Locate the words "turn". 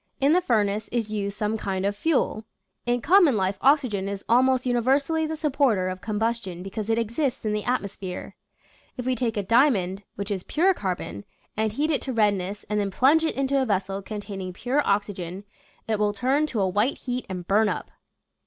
16.13-16.47